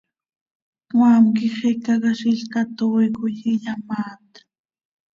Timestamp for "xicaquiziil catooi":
1.57-3.07